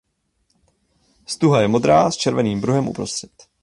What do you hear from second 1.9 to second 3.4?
s červeným pruhem uprostřed.